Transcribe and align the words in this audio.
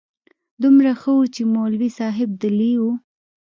دومره 0.61 0.91
ښه 1.01 1.11
و 1.17 1.21
چې 1.35 1.41
مولوي 1.53 1.89
صاحب 1.99 2.29
دلې 2.41 2.73
و. 2.81 2.83